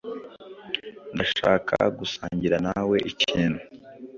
[1.13, 3.61] Ndashaka gusangira nawe ikintu.